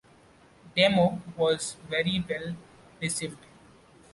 "Demo" 0.75 1.21
was 1.37 1.75
very 1.87 2.25
well 2.27 2.55
received. 2.99 3.37